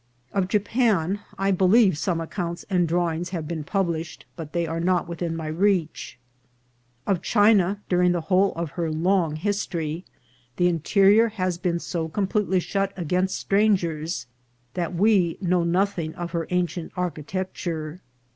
[0.33, 4.79] Of Japan I be lieve some accounts and drawings have been published, but they are
[4.79, 6.17] not within my reach;
[7.05, 10.03] of China, during the whole of her long history,
[10.57, 14.25] the interior has been so com pletely shut against strangers
[14.73, 18.01] that we know nothing of her ancient architecture.